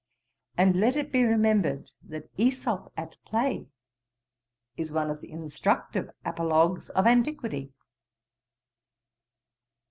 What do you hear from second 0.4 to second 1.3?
And let it be